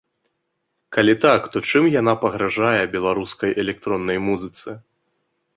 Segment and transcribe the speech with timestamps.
[0.97, 4.69] Калі так, то чым яна пагражае беларускай электроннай музыцы?